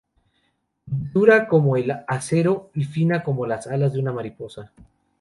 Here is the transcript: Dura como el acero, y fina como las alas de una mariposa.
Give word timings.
Dura 1.13 1.47
como 1.47 1.77
el 1.77 1.91
acero, 2.07 2.71
y 2.73 2.85
fina 2.85 3.21
como 3.23 3.45
las 3.45 3.67
alas 3.67 3.93
de 3.93 3.99
una 3.99 4.11
mariposa. 4.11 4.71